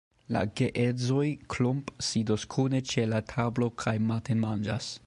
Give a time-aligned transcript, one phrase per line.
[0.35, 4.93] La geedzoj Klomp sidas kune ĉe la tablo kaj matenmanĝas.